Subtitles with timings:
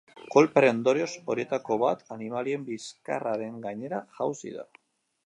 [0.35, 4.65] Kolpearen ondorioz, horietako bat animalien bizkarraren gainera jausi da.